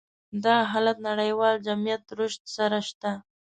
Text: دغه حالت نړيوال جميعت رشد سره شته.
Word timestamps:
دغه 0.43 0.63
حالت 0.71 0.97
نړيوال 1.09 1.55
جميعت 1.67 2.03
رشد 2.19 2.43
سره 2.55 2.79
شته. 2.87 3.11